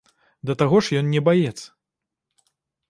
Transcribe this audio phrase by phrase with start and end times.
[0.49, 1.55] Да таго ж ён не баец.